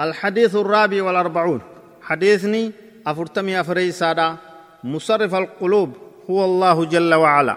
الحديث 0.00 0.56
الرابع 0.56 1.02
والأربعون. 1.02 1.60
حديثني 2.02 2.72
أفرتمي 3.06 3.60
أفري 3.60 3.92
سادا 3.92 4.36
مصرف 4.84 5.34
القلوب 5.34 5.90
هو 6.30 6.44
الله 6.44 6.84
جل 6.84 7.14
وعلا. 7.14 7.56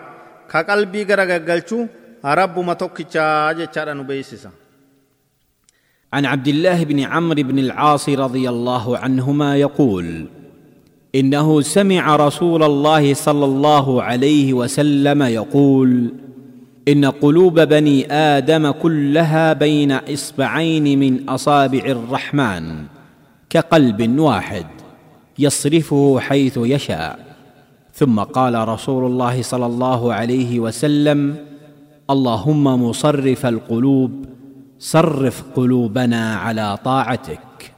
كقلبي 0.52 1.04
غرق 1.04 1.50
قلشو 1.50 1.86
رب 2.26 2.60
متوكيشا 2.60 3.52
جتشارا 3.52 3.94
نبيسسا 3.94 4.52
عن 6.14 6.26
عبد 6.26 6.48
الله 6.48 6.84
بن 6.84 7.00
عمرو 7.00 7.44
بن 7.44 7.60
العاص 7.60 8.10
رضي 8.10 8.50
الله 8.50 8.98
عنهما 8.98 9.58
يقول 9.58 10.26
إنه 11.16 11.62
سمع 11.62 12.16
رسول 12.16 12.64
الله 12.64 13.14
صلى 13.14 13.46
الله 13.46 14.04
عليه 14.04 14.54
وسلم 14.54 15.24
يقول 15.24 16.14
إن 16.88 17.06
قلوب 17.06 17.60
بني 17.60 18.14
آدم 18.14 18.72
كلها 18.72 19.54
بين 19.54 19.92
إصبعين 19.92 21.00
من 21.00 21.30
أصابع 21.30 21.80
الرحمن 21.80 22.86
كقلب 23.50 24.20
واحد 24.20 24.66
يصرفه 25.40 26.20
حيث 26.20 26.58
يشاء. 26.58 27.20
ثم 27.94 28.20
قال 28.20 28.68
رسول 28.68 29.06
الله 29.06 29.42
صلى 29.42 29.66
الله 29.66 30.14
عليه 30.14 30.60
وسلم 30.60 31.36
اللهم 32.10 32.64
مصرف 32.64 33.46
القلوب 33.46 34.26
صرف 34.80 35.44
قلوبنا 35.56 36.36
على 36.36 36.78
طاعتك. 36.84 37.74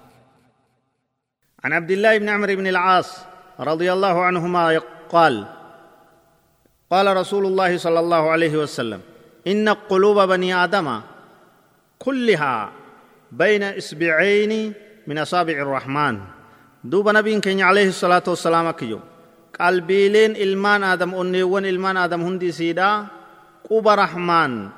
عن 1.63 1.73
عبد 1.73 1.91
الله 1.91 2.17
بن 2.17 2.29
عمرو 2.29 2.55
بن 2.55 2.67
العاص 2.67 3.17
رضي 3.59 3.93
الله 3.93 4.21
عنهما 4.23 4.81
قال 5.09 5.45
قال 6.91 7.17
رسول 7.17 7.45
الله 7.45 7.77
صلى 7.77 7.99
الله 7.99 8.29
عليه 8.29 8.57
وسلم 8.57 9.01
ان 9.47 9.69
قلوب 9.69 10.19
بني 10.21 10.55
آدم 10.63 11.01
كلها 11.99 12.71
بين 13.31 13.63
اصبعين 13.63 14.73
من 15.07 15.17
اصابع 15.17 15.53
الرحمن 15.53 16.19
دوب 16.83 17.09
نبي 17.09 17.39
كين 17.39 17.61
عليه 17.61 17.87
الصلاه 17.87 18.23
والسلام 18.27 18.71
كيو 18.71 18.99
ilmaan 19.59 20.83
aadam 20.83 21.11
onneewwan 21.13 21.65
ilmaan 21.67 21.97
aadam 21.97 22.23
hundi 22.23 22.51
siidhaa 22.55 23.07
quba 23.67 23.95
rahmaan 23.95 24.71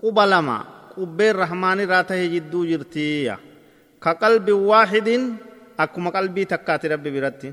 quba 0.00 0.26
lama 0.28 0.58
qubbeen 0.94 1.36
rahmaanirraa 1.36 2.04
tahe 2.04 2.28
jidduu 2.28 2.68
jirtiya 2.68 3.40
ka 3.98 4.14
qalbin 4.20 4.60
waaxidin 4.70 5.40
akkuma 5.78 6.12
qalbii 6.12 6.46
takkaati 6.52 6.88
rabbi 6.92 7.10
biratti 7.10 7.48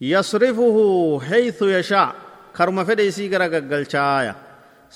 yasrifuhu 0.00 1.18
haythu 1.28 1.68
yashaa 1.68 2.14
karuma 2.58 2.82
fedhe 2.88 3.06
isii 3.10 3.28
gara 3.32 3.46
gaggalchaaya 3.54 4.34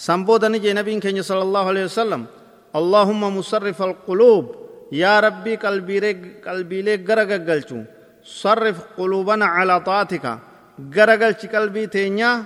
san 0.05 0.21
boodani 0.29 0.59
jee 0.65 0.75
nabiin 0.81 1.01
keenya 1.05 1.25
sala 1.31 1.43
allahu 1.49 1.69
alehi 1.73 1.87
wasalam 1.91 2.23
allahumma 2.81 3.29
musarrifa 3.39 3.85
alquluub 3.91 4.47
yaa 5.03 5.19
rabbii 5.27 5.57
qalbiilee 5.63 6.97
gara 7.09 7.25
gaggalchu 7.33 7.81
صرف 8.25 8.77
قلوبنا 8.99 9.45
على 9.45 9.81
طاعتك 9.81 10.39
غرغل 10.97 11.33
قلبي 11.55 11.87
تينيا 11.87 12.45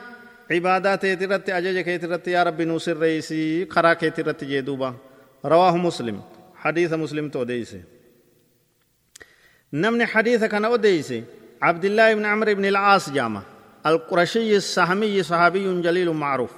عبادات 0.50 1.06
تيرت 1.06 1.50
اجج 1.50 1.81
كيترت 1.81 2.28
يا 2.28 2.42
ربي 2.42 2.64
نوسر 2.64 2.97
رئيسي 2.97 3.64
قرا 3.64 3.92
كيترت 3.92 4.44
جدوبا 4.44 4.94
رواه 5.44 5.77
مسلم 5.77 6.20
حديث 6.56 6.92
مسلم 6.92 7.28
توديسي 7.28 7.83
نمني 9.72 10.06
حديث 10.06 10.44
كان 10.44 10.64
اوديسي 10.64 11.25
عبد 11.62 11.84
الله 11.84 12.14
بن 12.14 12.25
عمرو 12.25 12.55
بن 12.55 12.64
العاص 12.64 13.11
جامع 13.11 13.42
القرشي 13.86 14.56
السهمي 14.56 15.22
صحابي 15.22 15.80
جليل 15.82 16.10
معروف. 16.10 16.50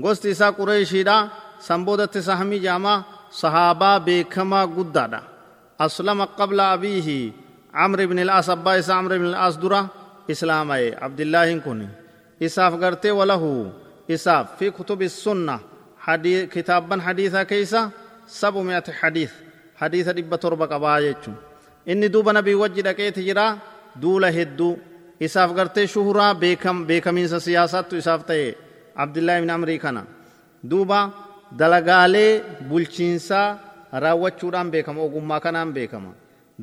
غوست 0.00 0.26
إسا 0.26 0.50
قريشي 0.50 1.02
دا 1.02 1.28
سنبودت 1.60 2.18
سهمي 2.18 2.58
جامع 2.58 3.04
صحابة 3.30 3.98
بكما 3.98 4.62
قدادا. 4.62 5.22
أسلم 5.80 6.24
قبل 6.24 6.60
أبيه 6.60 7.32
عمرو 7.74 8.06
بن 8.06 8.18
العاص 8.18 8.50
أبا 8.50 8.78
إسا 8.78 8.92
عمرو 8.92 9.18
بن 9.18 9.24
العاص 9.24 9.56
درا 9.56 9.86
إسلام 10.30 10.70
أي 10.70 10.94
عبد 10.94 11.20
الله 11.20 11.58
كوني 11.58 11.88
إساف 12.42 12.72
غرتي 12.74 13.10
وله 13.10 13.72
إساف 14.10 14.46
في 14.58 14.70
كتب 14.70 15.02
السنة. 15.02 15.60
حديث 15.98 16.48
كتابا 16.54 17.00
حديثا 17.00 17.42
كيسا 17.42 17.90
سبعمائة 18.26 18.92
حديث. 19.00 19.32
حديث 19.76 20.08
دب 20.08 20.36
تربة 20.36 20.66
قبا 20.66 21.14
إني 21.88 22.08
دوب 22.08 22.28
نبي 22.28 22.54
وجد 22.54 22.88
كيت 22.88 23.18
جرا 23.18 23.58
دولا 23.96 24.30
هدو. 24.42 24.76
isaaf 25.20 25.54
gartee 25.54 25.86
shuhuraa 25.86 26.34
beekamiinsa 26.86 27.40
siyaasaattu 27.40 27.96
isaaf 27.96 28.22
ta'e 28.26 28.54
abdillaa 28.94 29.38
ibn 29.38 29.50
amrii 29.50 29.78
kana 29.78 30.02
duuba 30.70 31.00
dalagaalee 31.58 32.42
bulchiinsaa 32.68 33.58
raawwachuudhaan 34.04 34.70
beekama 34.70 35.02
ogummaa 35.02 35.40
kanaan 35.40 35.72
beekama 35.72 36.14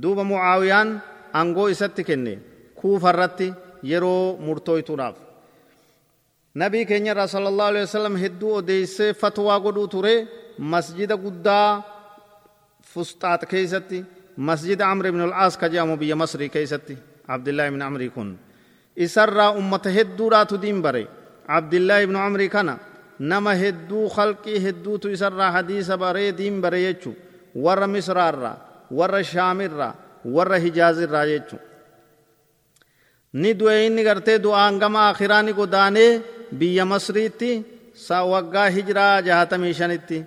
duuba 0.02 0.24
mucaawiyaan 0.24 1.02
angoo 1.34 1.68
isatti 1.76 2.04
kenne 2.04 2.40
kuufa 2.82 3.10
irratti 3.16 3.54
yeroo 3.92 4.38
murtooytuudhaaf 4.48 5.18
nabii 6.62 6.86
keenya 6.86 7.12
irraa 7.16 7.28
sala 7.28 7.50
allahu 7.50 7.70
alehi 7.70 8.22
hedduu 8.24 8.54
odeeysee 8.60 9.14
fatwaa 9.24 9.60
godhuu 9.60 9.88
ture 9.88 10.16
masjida 10.58 11.18
guddaa 11.18 11.84
fusxaax 12.94 13.50
keeysatti 13.54 14.06
masjida 14.38 14.88
amr 14.88 15.08
ibn 15.12 15.22
alcaas 15.28 15.58
ka 15.58 15.70
biyya 15.70 16.16
masrii 16.16 16.50
keeysatti 16.50 16.98
abdillaahi 17.28 17.70
ibn 17.74 17.82
amrii 17.82 18.10
kun 18.10 18.30
isarraa 19.06 19.52
ummata 19.60 19.90
hedduudhaatu 19.98 20.56
diin 20.64 20.82
bare 20.82 21.04
abdillaahi 21.58 22.04
ibnu 22.08 22.20
amrii 22.20 22.50
kana 22.50 22.76
nama 23.20 23.52
hedduu 23.62 24.10
khalqii 24.16 24.60
hedduutu 24.66 25.08
isarraa 25.16 25.52
hadiisa 25.52 25.98
baree 25.98 26.32
diin 26.38 26.62
bare 26.64 26.80
jechu 26.86 27.12
warra 27.66 27.88
misraarraa 27.88 28.58
warra 28.92 29.22
shaamirraa 29.24 29.94
warra 30.36 30.58
hijaazirraa 30.66 31.26
jechu 31.32 31.58
ni 33.42 33.54
du'e 33.60 33.86
inni 33.88 34.04
gartee 34.04 34.38
du'aan 34.46 34.80
gama 34.80 35.02
akhiraa 35.10 35.42
ni 35.44 35.54
godaanee 35.60 36.12
biyya 36.60 36.86
masriitti 36.86 37.52
waggaa 38.34 38.70
hijiraa 38.76 39.22
jahatamii 39.28 39.74
shanitti 39.80 40.18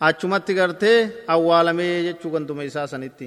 achumatti 0.00 0.52
gartee 0.54 0.98
awwaalamee 1.34 1.94
jechuu 2.06 2.30
ganduma 2.34 2.62
isaa 2.64 2.86
sanitti 2.86 3.26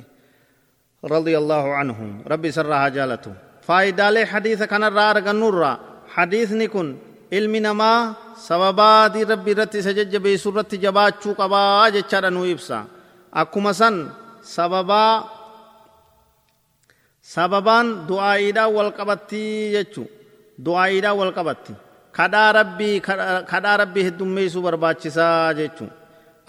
رضي 1.05 1.35
الله 1.39 1.65
عنهم 1.75 2.11
ربي 2.33 2.51
سرها 2.51 2.89
جالته 2.89 3.33
فايدالي 3.67 4.23
حديث 4.27 4.63
كان 4.63 4.85
الرار 4.85 5.17
غنورا 5.27 5.73
حديث 6.15 6.53
نكون 6.53 6.89
علم 7.33 7.55
نما 7.57 7.93
سببا 8.49 9.07
دي 9.15 9.23
ربي 9.23 9.53
رتي 9.53 9.83
سجج 9.83 10.17
بي 10.17 10.37
سورة 10.37 10.67
جباچو 10.73 11.31
قبا 11.39 11.89
جچارا 11.95 12.31
نو 12.31 12.45
إبسا 12.53 12.85
أكما 13.35 13.73
سن 13.73 13.97
سببا 14.43 15.05
sababaan 17.35 18.07
du'aa'iidhaan 18.09 18.71
wal 18.77 18.91
qabattii 18.99 19.75
jechuu 19.75 20.07
du'aa'iidhaan 20.67 21.17
wal 21.21 21.33
qabatti 21.39 21.75
kadhaa 22.19 22.51
rabbii 22.59 22.97
kadhaa 23.53 23.77
rabbii 23.83 24.05
heddummeessuu 24.09 24.63
barbaachisaa 24.67 25.55
jechuu 25.59 25.91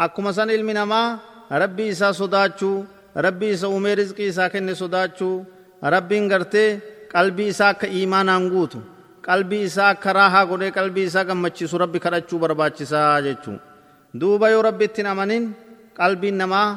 akkuma 0.06 0.32
san 0.38 0.50
ilmi 0.56 0.74
namaa 0.80 1.08
rabbii 1.64 1.90
isaa 1.94 2.14
sodaachuu 2.22 2.86
rabbii 3.15 3.51
isa 3.57 3.69
uumee 3.69 3.95
rizqii 4.01 4.29
isaa 4.33 4.49
kenne 4.55 4.75
sodaachuu 4.75 5.35
rabbiin 5.95 6.29
gartee 6.33 6.69
qalbii 7.15 7.49
isaa 7.53 7.69
akka 7.75 7.87
iimaanaan 7.87 8.49
guutu 8.51 8.79
qalbii 9.27 9.63
isaa 9.69 9.89
akka 9.95 10.13
raahaa 10.19 10.47
godhee 10.51 10.71
qalbii 10.79 11.05
isaa 11.11 11.25
gammachiisu 11.31 11.79
rabbi 11.85 11.99
kadhachuu 12.05 12.39
barbaachisaa 12.45 13.21
jechuu 13.27 13.59
duuba 14.21 14.49
yoo 14.55 14.63
rabbi 14.69 14.85
ittiin 14.89 15.07
amanin 15.15 15.45
qalbiin 16.01 16.37
namaa 16.43 16.69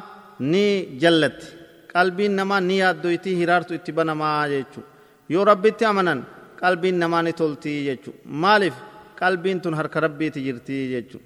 ni 0.52 0.66
jallatti 1.02 1.48
qalbiin 1.94 2.34
namaa 2.40 2.62
ni 2.68 2.76
yaaddoyti 2.84 3.32
hiraartu 3.40 3.74
itti 3.80 3.92
banamaa 3.98 4.48
jechuu 4.54 4.84
yoo 5.34 5.46
rabbitti 5.52 5.84
amanan 5.92 6.20
qalbiin 6.62 6.98
namaa 7.04 7.22
ni 7.26 7.34
toltii 7.40 7.80
jechuu 7.88 8.14
maaliif 8.44 8.76
qalbiin 9.20 9.62
tun 9.64 9.74
harka 9.80 10.00
rabbiiti 10.06 10.40
jirtii 10.48 10.84
jechuu 10.94 11.22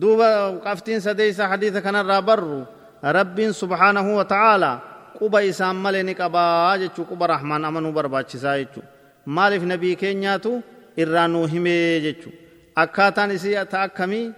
duuba 0.00 0.26
qabxiin 0.64 1.00
sadeeysa 1.06 1.48
hadiisa 1.52 1.80
kanarraa 1.86 2.22
barru 2.28 2.60
rabbiin 3.02 3.52
subhaanahu 3.52 4.16
wa 4.16 4.24
ta'aalaa 4.24 4.80
quba 5.18 5.40
isaan 5.42 5.76
malee 5.76 6.02
ni 6.02 6.14
qabaa 6.14 6.78
jechuu 6.78 7.04
quba 7.04 7.26
rahmaan 7.26 7.64
amanuu 7.64 7.92
barbaachisaa 7.92 8.56
jechuu. 8.58 8.82
Maaliif 9.26 9.62
nabii 9.62 9.96
keenyaatu? 9.96 10.62
Irraa 10.96 11.28
nuu 11.28 11.46
himee 11.46 12.00
jechuu. 12.00 12.32
Akkaataan 12.76 13.30
isii 13.30 13.56
ta 13.70 13.82
akkamii? 13.82 14.32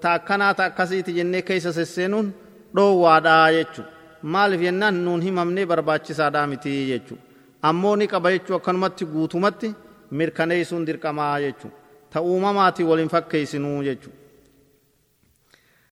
Ta 0.00 0.12
akkanaa 0.12 0.54
ta 0.54 0.64
akkasiiti 0.64 1.12
jennee 1.12 1.42
keessa 1.42 1.72
sesseenuun 1.72 2.32
dhoowwaadhaa 2.76 3.52
jechuu. 3.52 3.84
Maaliif 4.22 4.60
jennaan 4.60 5.04
nuun 5.04 5.22
himamnee 5.22 5.66
barbaachisaadhaa 5.66 6.46
mitii 6.46 6.86
jechuu. 6.88 7.18
Ammoo 7.62 7.96
ni 7.96 8.06
qaba 8.08 8.30
jechuu 8.32 8.56
akkanumatti 8.56 9.04
guutumatti 9.06 9.74
mirkaneessuun 10.10 10.86
dirqamaa 10.86 11.40
jechuu. 11.40 11.70
Ta 12.10 12.22
uumamaatii 12.22 12.84
waliin 12.84 13.08
fakkeessinuu 13.08 13.82
jechuu 13.82 14.12